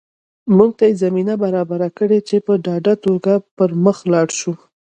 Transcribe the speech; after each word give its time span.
موږ 0.57 0.71
ته 0.77 0.83
یې 0.89 0.99
زمینه 1.03 1.33
برابره 1.43 1.89
کړې 1.97 2.19
چې 2.27 2.35
په 2.45 2.53
ډاډه 2.65 2.93
توګه 3.05 3.33
پر 3.57 3.69
مخ 3.83 3.97
لاړ 4.13 4.27
شو 4.39 4.53